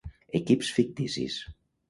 [0.39, 1.39] Equips ficticis: